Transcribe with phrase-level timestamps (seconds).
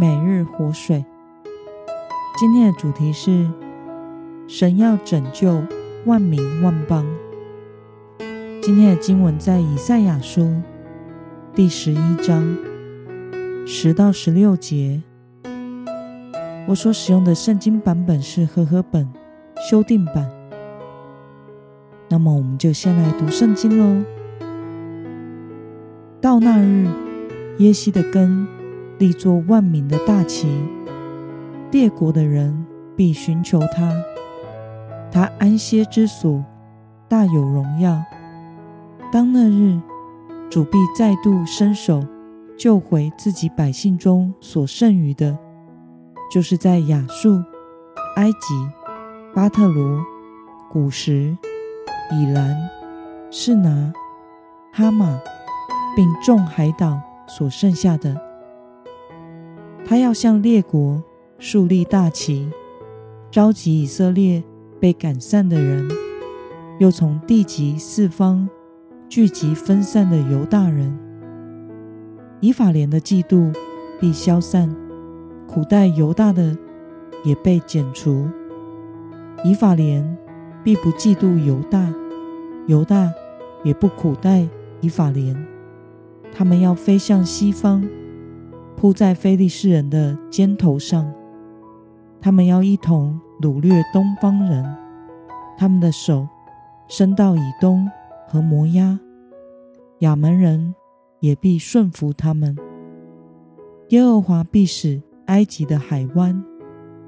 [0.00, 1.04] 每日活水。
[2.38, 3.50] 今天的主题是
[4.46, 5.60] 神要拯救
[6.06, 7.04] 万民万邦。
[8.62, 10.62] 今天的经文在以赛亚书
[11.52, 12.56] 第十一章
[13.66, 15.02] 十到十六节。
[16.68, 19.08] 我所使用的圣经版本是和合本
[19.68, 20.30] 修订版。
[22.08, 24.04] 那么，我们就先来读圣经喽。
[26.20, 26.86] 到那日，
[27.58, 28.46] 耶西的根
[28.98, 30.48] 立作万民的大旗，
[31.70, 33.92] 列国的人必寻求他。
[35.10, 36.44] 他安歇之所
[37.08, 38.02] 大有荣耀。
[39.10, 39.80] 当那日，
[40.50, 42.04] 主必再度伸手
[42.56, 45.38] 救回自己百姓中所剩余的，
[46.30, 47.42] 就是在亚述、
[48.16, 48.68] 埃及、
[49.34, 50.00] 巴特罗、
[50.70, 51.36] 古时。
[52.10, 52.56] 以兰、
[53.30, 53.92] 示拿、
[54.72, 55.20] 哈马，
[55.94, 58.18] 并众海岛所剩下的，
[59.88, 61.02] 他要向列国
[61.38, 62.46] 竖立大旗，
[63.30, 64.44] 召集以色列
[64.78, 65.88] 被赶散的人，
[66.78, 68.46] 又从地极四方
[69.08, 70.94] 聚集分散的犹大人。
[72.40, 73.50] 以法莲的嫉妒
[73.98, 74.76] 必消散，
[75.46, 76.54] 苦待犹大的
[77.24, 78.28] 也被剪除。
[79.42, 80.18] 以法莲。
[80.64, 81.94] 必不嫉妒犹大，
[82.66, 83.10] 犹大
[83.62, 84.46] 也不苦待
[84.82, 85.46] 以法莲。
[86.30, 87.88] 他们要飞向西方，
[88.80, 91.12] 扑在非利士人的肩头上。
[92.20, 94.64] 他们要一同掳掠东方人。
[95.56, 96.28] 他们的手
[96.86, 97.90] 伸到以东
[98.28, 98.96] 和摩押，
[99.98, 100.72] 亚门人
[101.18, 102.56] 也必顺服他们。
[103.88, 106.40] 耶和华必使埃及的海湾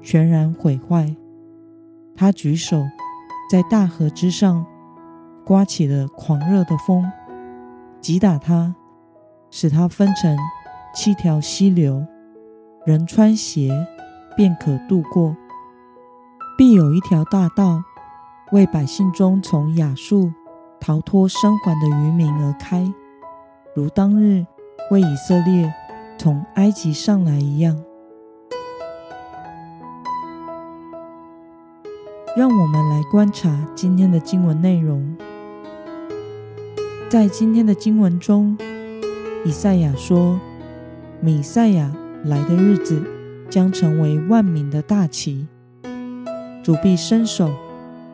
[0.01, 1.15] 全然毁坏。
[2.13, 2.83] 他举手。
[3.49, 4.65] 在大河之上，
[5.43, 7.03] 刮起了狂热的风，
[7.99, 8.73] 击打它，
[9.49, 10.37] 使它分成
[10.93, 12.05] 七条溪流，
[12.85, 13.87] 人穿鞋
[14.35, 15.35] 便可渡过。
[16.57, 17.81] 必有一条大道，
[18.51, 20.31] 为百姓中从亚述
[20.79, 22.91] 逃脱生还的渔民而开，
[23.73, 24.45] 如当日
[24.91, 25.73] 为以色列
[26.17, 27.81] 从埃及上来一样。
[32.35, 35.17] 让我们来观察今天的经文内容。
[37.09, 38.57] 在今天的经文中，
[39.43, 40.39] 以赛亚说，
[41.23, 41.91] 弥赛亚
[42.25, 42.99] 来的日子
[43.47, 45.47] 将成为万民的大旗，
[46.63, 47.51] 主必伸手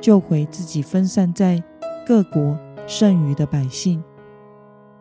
[0.01, 1.63] 救回自己分散在
[2.06, 4.03] 各国剩余的百姓，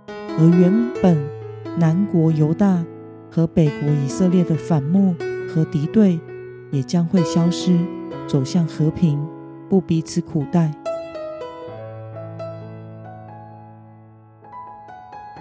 [0.07, 0.73] 而原
[1.03, 1.19] 本
[1.79, 2.85] 南国犹大
[3.29, 5.15] 和北国以色列的反目
[5.53, 6.21] 和敌对
[6.71, 7.77] 也将会消失。
[8.29, 9.25] 走向和平，
[9.69, 10.73] 不彼此苦待。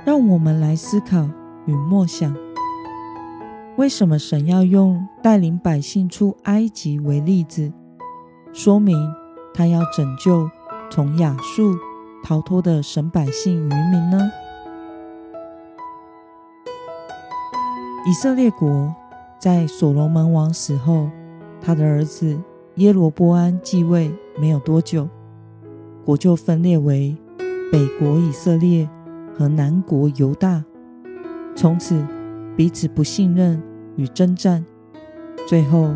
[0.05, 1.27] 让我们来思考
[1.65, 2.35] 与默想：
[3.77, 7.73] 为什么神要用带领百姓出埃及为例子，
[8.53, 8.97] 说明
[9.53, 10.49] 他要拯救
[10.89, 11.75] 从亚述
[12.23, 14.31] 逃脱的神百姓余民呢？
[18.07, 18.95] 以色列国
[19.39, 21.09] 在所罗门王死后，
[21.61, 22.39] 他的儿子。
[22.75, 25.07] 耶罗波安继位没有多久，
[26.03, 27.15] 国就分裂为
[27.71, 28.89] 北国以色列
[29.33, 30.61] 和南国犹大，
[31.55, 32.05] 从此
[32.55, 33.61] 彼此不信任
[33.95, 34.65] 与征战，
[35.47, 35.93] 最后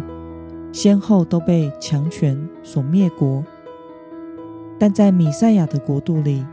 [0.72, 3.44] 先后都被强权所灭国。
[4.78, 6.46] 但在米赛亚的国度里，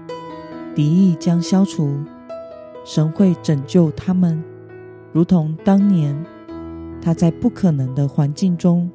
[0.75, 1.99] 敌意将消除，
[2.85, 4.43] 神会拯救他们，
[5.13, 6.25] 如同当年
[7.01, 8.91] 他在不可能的环境中。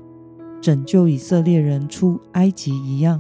[0.62, 3.20] 拯救以色列人出埃及一样，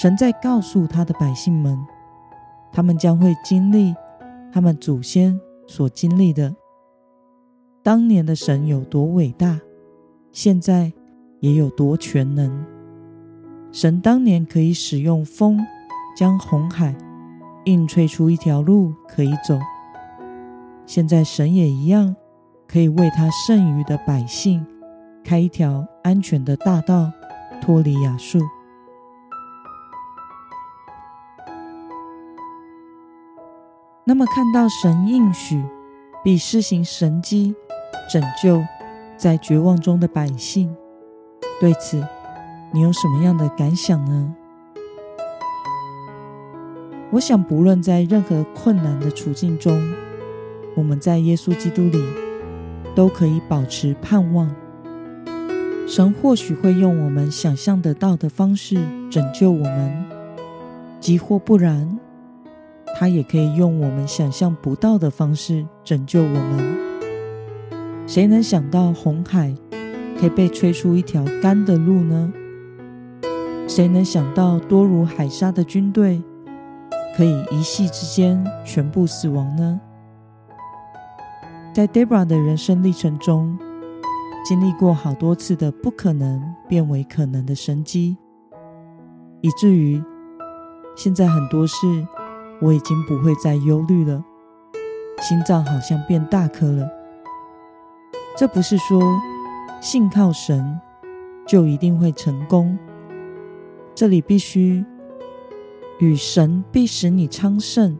[0.00, 1.76] 神在告诉他的百姓们，
[2.70, 3.92] 他们将会经历
[4.52, 5.36] 他们祖先
[5.66, 6.54] 所经历的。
[7.82, 9.60] 当年的神有多伟大，
[10.32, 10.92] 现在
[11.40, 12.64] 也有多全能。
[13.72, 15.60] 神当年可以使用风
[16.16, 16.96] 将红海
[17.66, 19.58] 硬吹出一条路可以走，
[20.86, 22.16] 现在神也一样
[22.66, 24.64] 可以为他剩余的百姓。
[25.22, 27.10] 开一条安全的大道，
[27.60, 28.40] 脱离亚述。
[34.08, 35.60] 那么，看到神应许
[36.22, 37.52] 必施行神迹
[38.08, 38.62] 拯救
[39.16, 40.72] 在绝望中的百姓。
[41.60, 42.00] 对此，
[42.72, 44.32] 你有什么样的感想呢？
[47.10, 49.92] 我想，不论在任何困难的处境中，
[50.76, 52.00] 我们在耶稣基督里
[52.94, 54.48] 都可以保持盼望。
[55.88, 58.76] 神或许会用我们想象得到的方式
[59.10, 60.04] 拯救我们，
[61.00, 61.98] 即或不然，
[62.98, 66.76] 他也可以用我们想象不到的方式拯救我们。
[68.06, 69.54] 谁能想到红海
[70.18, 72.32] 可以被吹出一条干的路呢？
[73.68, 76.22] 谁能想到多如海沙的军队
[77.14, 79.78] 可以一夕之间全部死亡呢？
[81.74, 83.58] 在 Deborah 的人生历程中，
[84.42, 88.16] 经历过好多次的不可能变为可能的神迹，
[89.42, 90.02] 以至于
[90.96, 91.76] 现在很多事
[92.60, 94.24] 我已经不会再忧虑了。
[95.22, 96.88] 心脏好像变大颗了。
[98.36, 99.00] 这不是说
[99.80, 100.78] 信靠神
[101.46, 102.78] 就一定会成功。
[103.94, 104.84] 这里必须
[105.98, 107.96] 与神必使你昌盛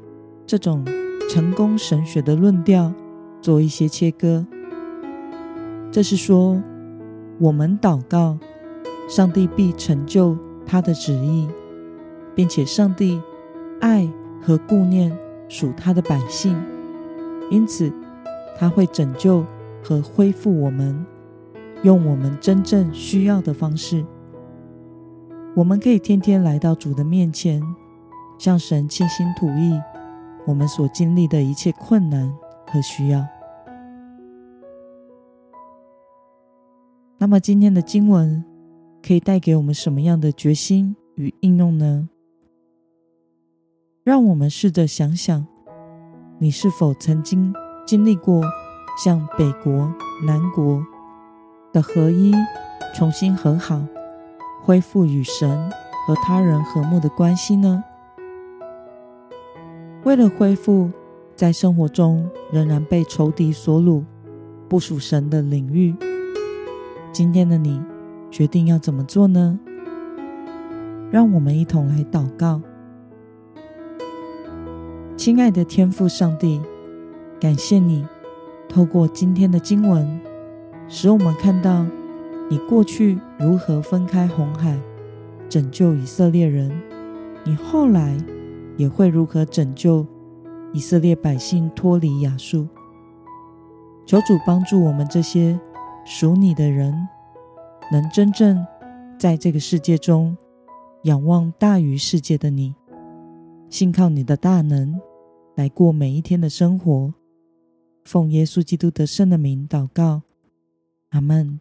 [0.47, 0.85] 这种
[1.31, 2.93] 成功神学的论调
[3.41, 4.47] 做一些切割。
[5.91, 6.63] 这是说，
[7.39, 8.39] 我们祷告，
[9.09, 10.37] 上帝必成就
[10.67, 11.49] 他的旨意，
[12.35, 13.23] 并且上帝
[13.81, 14.07] 爱
[14.47, 15.13] 和顾念
[15.49, 16.57] 属他的百姓，
[17.51, 17.93] 因此
[18.57, 19.45] 他会拯救
[19.83, 21.05] 和恢复我们，
[21.83, 24.07] 用我们真正需要的方式。
[25.57, 27.61] 我们可以天天来到主的面前，
[28.39, 29.77] 向神倾心吐意
[30.47, 32.33] 我们所经历的一切困难
[32.69, 33.27] 和需要。
[37.19, 38.45] 那么今天的经文
[39.05, 42.09] 可以带给我们什么样的决心与应用呢？
[44.07, 45.45] 让我们试着想想，
[46.39, 47.53] 你是否曾经
[47.85, 48.41] 经历过
[49.05, 49.93] 像北国、
[50.25, 50.81] 南国
[51.73, 52.33] 的合一，
[52.95, 53.83] 重新和好，
[54.63, 55.69] 恢复与神
[56.07, 57.83] 和他人和睦的关系呢？
[60.05, 60.89] 为了恢复
[61.35, 64.05] 在生活中仍然被仇敌所掳、
[64.69, 65.93] 不属神的领域。
[67.11, 67.83] 今天的你
[68.31, 69.59] 决定要怎么做呢？
[71.11, 72.63] 让我们一同来祷告。
[75.27, 76.63] 亲爱的天父上帝，
[77.41, 78.07] 感谢你
[78.69, 80.21] 透过今天的经文，
[80.87, 81.85] 使我们看到
[82.49, 84.79] 你过去如何分开红海，
[85.49, 86.71] 拯救以色列人；
[87.43, 88.17] 你后来
[88.77, 90.07] 也会如何拯救
[90.73, 92.69] 以色列百姓脱离亚述。
[94.07, 95.59] 求主帮助我们这些。
[96.05, 96.95] 属你的人，
[97.91, 98.65] 能真正
[99.19, 100.37] 在这个世界中
[101.03, 102.77] 仰望大于世界的你，
[103.69, 105.01] 信靠你的大能
[105.57, 107.15] 来过每一天的生活。
[108.05, 110.23] 奉耶稣基督得胜的名祷告，
[111.09, 111.59] 阿门。